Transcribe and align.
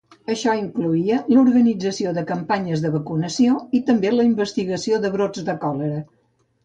Això 0.35 0.53
incloïa 0.59 1.17
l'organització 1.33 2.13
de 2.17 2.23
campanyes 2.31 2.83
de 2.85 2.91
vacunació 2.95 3.59
i 3.81 3.83
també 3.91 4.15
la 4.15 4.27
investigació 4.31 5.01
de 5.05 5.13
brots 5.17 5.45
de 5.51 5.57
còlera. 5.67 6.01